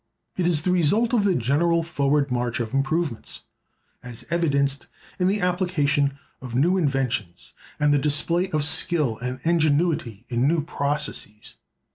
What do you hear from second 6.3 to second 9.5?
of new inventions and the display of skill and